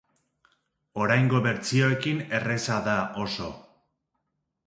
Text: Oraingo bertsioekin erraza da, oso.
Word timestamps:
Oraingo 1.07 1.41
bertsioekin 1.47 2.23
erraza 2.39 2.79
da, 2.87 2.97
oso. 3.27 3.51